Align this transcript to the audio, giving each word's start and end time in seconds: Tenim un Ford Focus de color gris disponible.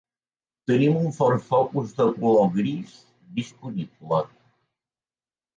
Tenim 0.69 0.95
un 1.01 1.11
Ford 1.17 1.43
Focus 1.49 1.93
de 1.99 2.07
color 2.23 2.49
gris 2.57 2.97
disponible. 3.41 4.25